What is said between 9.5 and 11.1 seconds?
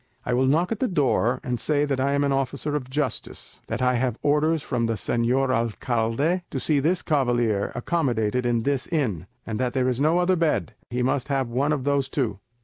that as there is no other bed, he